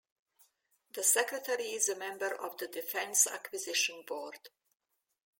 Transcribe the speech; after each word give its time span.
The 0.95 1.03
Secretary 1.03 1.63
is 1.73 1.87
a 1.87 1.95
member 1.95 2.33
of 2.41 2.57
the 2.57 2.65
Defense 2.65 3.27
Acquisition 3.27 4.01
Board. 4.01 4.49